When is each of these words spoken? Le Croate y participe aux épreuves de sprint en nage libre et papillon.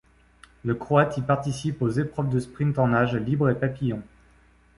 Le 0.65 0.73
Croate 0.73 1.19
y 1.19 1.21
participe 1.21 1.79
aux 1.83 1.89
épreuves 1.91 2.27
de 2.29 2.39
sprint 2.39 2.79
en 2.79 2.87
nage 2.87 3.13
libre 3.17 3.51
et 3.51 3.59
papillon. 3.59 4.01